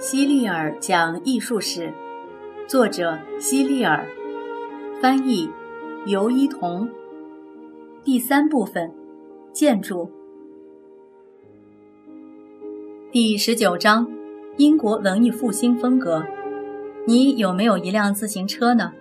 [0.00, 1.92] 希利尔讲艺术史，
[2.66, 4.06] 作者希利尔，
[4.98, 5.46] 翻译
[6.06, 6.88] 尤一彤。
[8.02, 8.90] 第三部分，
[9.52, 10.10] 建筑。
[13.12, 14.10] 第十九章，
[14.56, 16.24] 英国文艺复兴风格。
[17.06, 18.94] 你有没有一辆自行车呢？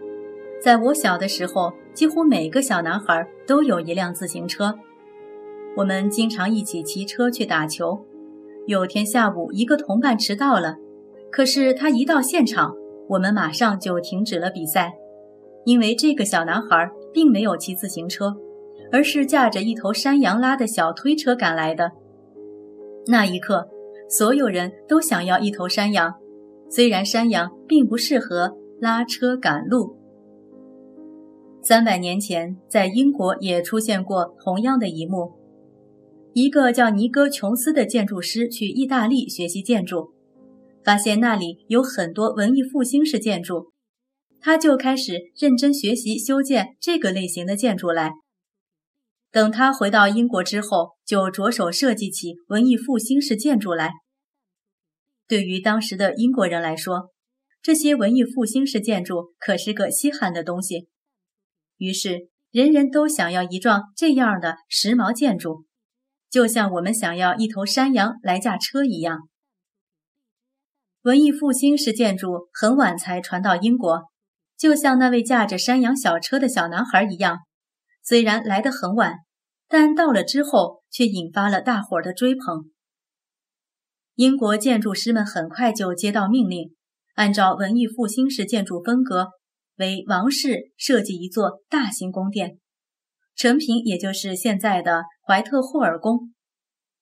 [0.61, 4.77] 在我小的时候，几乎每个小男孩都有一辆自行车。
[5.77, 8.05] 我们经常一起骑车去打球。
[8.67, 10.75] 有天下午，一个同伴迟到了。
[11.31, 12.73] 可是他一到现场，
[13.07, 14.93] 我们马上就停止了比赛，
[15.65, 18.35] 因为这个小男孩并没有骑自行车，
[18.91, 21.91] 而是驾着一头山羊拉的小推车赶来的。
[23.07, 23.67] 那一刻，
[24.09, 26.13] 所有人都想要一头山羊，
[26.69, 29.95] 虽然山羊并不适合拉车赶路。
[31.61, 35.33] 三百年前，在英国也出现过同样的一幕：
[36.33, 40.11] 一个叫尼哥琼斯的建筑师去意大利学习建筑。
[40.83, 43.73] 发现那里有很多文艺复兴式建筑，
[44.39, 48.11] 他就开始认真学习修建这个类型的建筑来。
[49.31, 53.91] 等他回到英国之后，就着手设计起文艺复兴式建筑来。
[55.27, 57.11] 对于当时的英国人来说，
[57.61, 60.87] 这些文艺复兴式建筑可是个稀罕的东西，
[61.77, 65.65] 于是人人都想要一幢这样的时髦建筑，
[66.31, 69.29] 就像我们想要一头山羊来驾车一样。
[71.09, 74.03] 文艺复兴式建筑很晚才传到英国，
[74.55, 77.39] 就像那位驾着山羊小车的小男孩一样。
[78.03, 79.15] 虽然来得很晚，
[79.67, 82.69] 但到了之后却引发了大伙儿的追捧。
[84.13, 86.75] 英国建筑师们很快就接到命令，
[87.15, 89.29] 按照文艺复兴式建筑风格，
[89.77, 92.59] 为王室设计一座大型宫殿，
[93.35, 96.35] 成品也就是现在的怀特霍尔宫。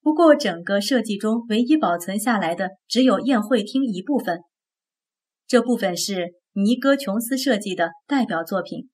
[0.08, 4.40] 不过，整个设计中唯一保存下来的只有宴会厅一部分。
[5.46, 8.90] 这部分是尼哥琼斯设计的代表作品。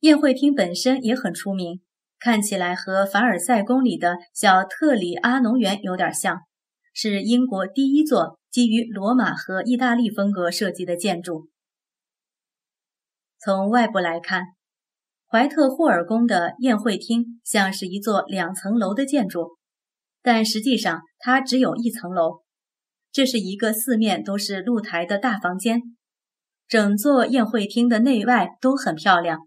[0.00, 1.80] 宴会厅本身也很出名，
[2.18, 6.40] 看起来和凡尔赛宫里的小特里阿农园有点像，
[6.92, 11.48] 是英国第一座基于罗马和意大利风格设计的建筑。
[13.38, 14.57] 从外部来看。
[15.30, 19.58] 怀特霍尔宫的宴会厅像是一座两层楼的建筑，
[20.22, 22.40] 但实际上它只有一层楼。
[23.12, 25.82] 这是一个四面都是露台的大房间，
[26.66, 29.40] 整座宴会厅的内外都很漂亮。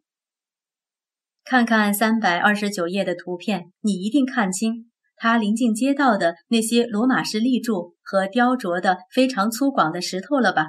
[1.44, 10.68] 看看三百二十九页的图片，你一定看清它临近街道的那些罗马式立柱和雕琢的非常粗犷的石头了吧？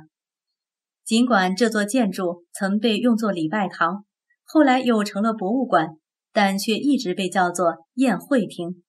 [1.05, 4.07] 尽管这座建筑曾被用作礼拜堂。
[4.55, 5.97] 后来又成了博物馆，
[6.31, 8.83] 但却一直被叫做宴会厅。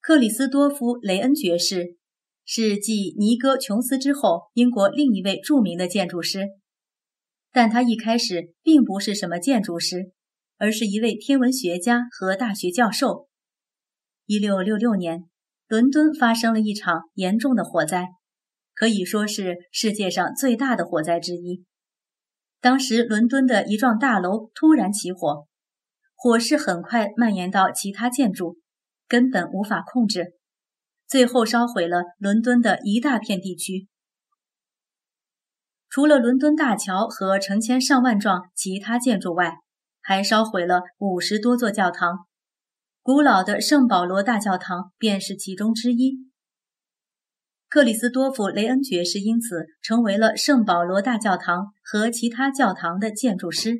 [0.00, 1.98] 克里斯多夫·雷恩爵士
[2.42, 6.46] 是继尼哥琼斯之后英国另一位著名的建筑师，
[7.52, 10.10] 但他一开始并不是什么建筑师，
[10.56, 13.28] 而是一位天文学家和大学教授。
[14.24, 15.28] 一六六六年，
[15.68, 18.08] 伦敦发生了一场严重的火灾，
[18.72, 21.66] 可以说是世界上最大的火灾之一。
[22.60, 25.46] 当时，伦敦的一幢大楼突然起火，
[26.14, 28.58] 火势很快蔓延到其他建筑，
[29.08, 30.34] 根本无法控制，
[31.08, 33.88] 最后烧毁了伦敦的一大片地区。
[35.88, 39.54] 除了伦敦大桥和成千上万幢其他建筑外，
[40.02, 42.26] 还烧毁了五十多座教堂，
[43.02, 46.29] 古老的圣保罗大教堂便是其中之一。
[47.70, 53.78] 克里斯多夫·雷恩爵士因此成为了圣保罗大教堂和其他教堂的建筑师。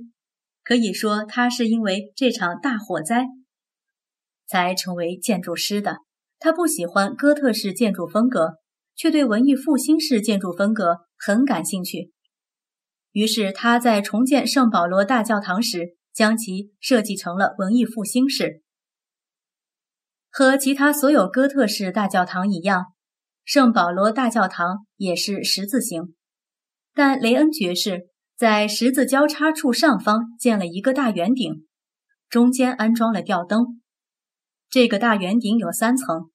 [0.62, 3.26] 可以说，他是因为这场大火灾
[4.46, 5.96] 才成为建筑师的。
[6.38, 8.58] 他不喜欢哥特式建筑风格，
[8.94, 12.12] 却对文艺复兴式建筑风格很感兴趣。
[13.10, 18.62] 于是，他在重建圣保罗大教堂时，将其设计成了文艺复兴式。
[20.30, 22.92] 和其他所有哥特式大教堂一样。
[23.50, 26.14] 圣保罗大教堂也是十字形，
[26.94, 28.06] 但雷恩爵士
[28.36, 31.66] 在十字交叉处上方建了一个大圆顶，
[32.28, 33.82] 中间安装了吊灯。
[34.68, 36.30] 这个大圆顶有三层，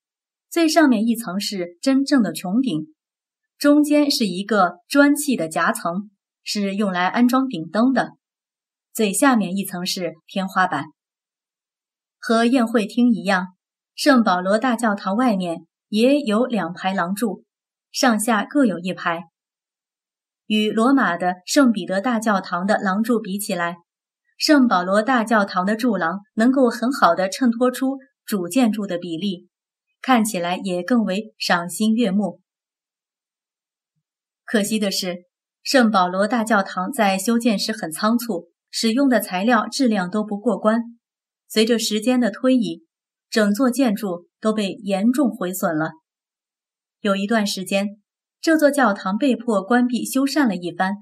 [0.49, 2.93] 最上面一层是真正的穹顶，
[3.57, 6.11] 中间是一个砖砌的夹层，
[6.43, 8.09] 是用来安装顶灯的，
[8.91, 10.87] 最下面一层是天花板。
[12.19, 13.55] 和宴会厅一样，
[13.95, 15.65] 圣保罗大教堂外面。
[15.89, 17.43] 也有两排廊柱，
[17.91, 19.25] 上下各有一排。
[20.47, 23.77] 与罗马的圣彼得大教堂的廊柱比起来，
[24.37, 29.49] 圣保罗大教堂的柱廊能够很好的衬托出主建筑的比例，
[30.01, 32.41] 看起来也更为赏心悦目。
[34.43, 35.25] 可惜的是，
[35.63, 40.83] 圣保罗大教堂在修建时很仓促，使用的材料质量都不过关。
[41.47, 42.84] 随着时间的推移，
[43.35, 45.91] 整座建筑都被严重毁损了。
[47.01, 48.01] 有一段时间，
[48.39, 50.93] 这座教堂被迫关闭修缮了一番，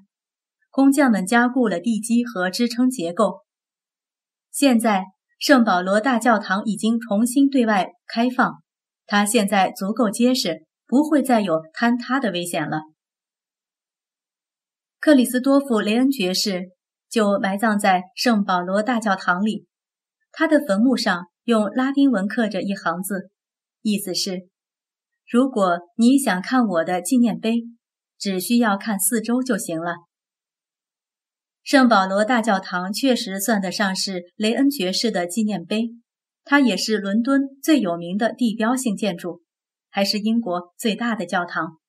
[0.71, 3.41] 工匠们加固了地基和支撑结构。
[4.49, 5.03] 现在，
[5.37, 8.63] 圣保罗大教堂已经重新对外开放，
[9.05, 12.79] 它现在足够结实，不会再有坍塌的危险了。
[14.99, 16.71] 克里斯多夫·雷恩爵士
[17.07, 19.67] 就埋葬在圣保罗大教堂里，
[20.31, 23.29] 他的坟墓上用拉丁文刻着一行字，
[23.81, 24.47] 意思是
[25.29, 27.63] ：“如果你想看我的纪念碑，
[28.17, 29.95] 只需要看四周就行了。”
[31.63, 35.91] 圣保罗大教堂确实算得上是雷恩爵士的纪念碑，
[36.43, 39.41] 它也是伦敦最有名的地标性建筑，
[39.89, 41.79] 还是英国最大的教堂。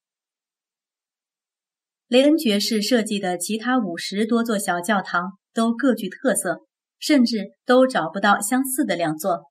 [2.07, 6.61] 雷恩爵士设计的其他五十多座小教堂都各具特色，
[7.05, 9.51] 甚至都找不到相似的两座。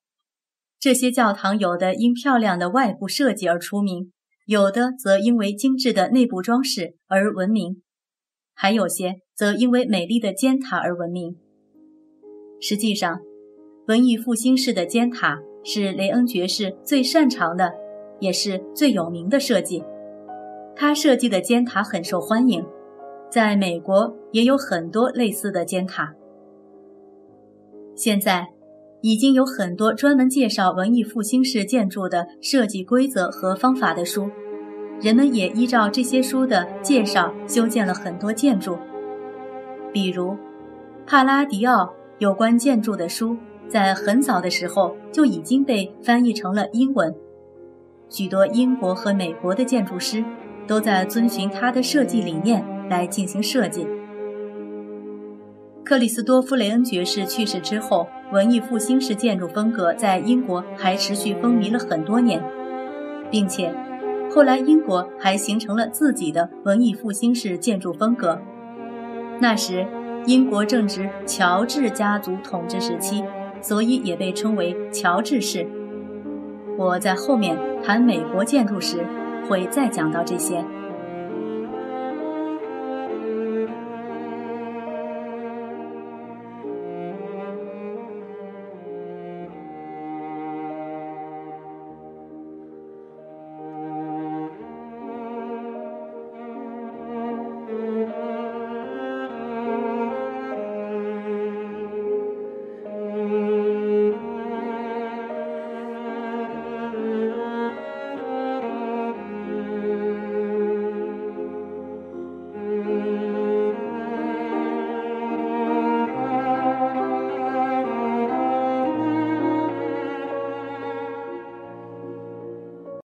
[0.79, 4.11] 这些教堂有的因漂亮的外部设计而出名，
[4.47, 7.83] 有的则因为精致的内部装饰而闻名，
[8.55, 11.35] 还有些则因为美丽的尖塔而闻名。
[12.59, 13.19] 实际上，
[13.85, 17.71] 文艺复兴式的尖塔是雷恩爵士最擅长的，
[18.19, 19.83] 也是最有名的设计。
[20.75, 22.65] 他设计的尖塔很受欢迎，
[23.29, 26.15] 在美国也有很多类似的尖塔。
[27.95, 28.47] 现在
[29.01, 34.29] 已经有很多专门介绍文艺复兴式建筑的设计规则和方法的书，
[35.01, 38.77] 人们也依照这些书的介绍修建了很多建筑。
[39.91, 40.35] 比如，
[41.05, 43.37] 帕拉迪奥有关建筑的书，
[43.67, 47.13] 在很早的时候就已经被翻译成了英文，
[48.09, 50.23] 许多英国和美国的建筑师。
[50.65, 53.85] 都在遵循他的设计理念来进行设计。
[55.85, 62.41] 克里斯多夫·雷恩爵士去世之后，文艺复兴式建筑风格在英国还持续风靡了很多年，
[63.29, 63.73] 并且
[64.31, 68.39] 后来英国还形成了自己的文艺复兴式建筑风格。
[69.39, 69.85] 那时，
[70.25, 73.23] 英国正值乔治家族统治时期，
[73.61, 75.67] 所以也被称为乔治式。
[76.77, 79.05] 我在后面谈美国建筑时。
[79.49, 80.63] 会再讲到这些。